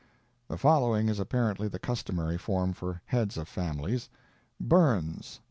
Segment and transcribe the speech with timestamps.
[0.47, 4.09] The following is apparently the customary form for heads of families:
[4.59, 5.39] Burns.